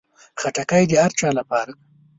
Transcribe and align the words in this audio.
خټکی 0.39 0.83
د 0.87 0.91
هر 1.03 1.11
چا 1.19 1.29
لپاره 1.39 1.71
ده. 1.77 1.81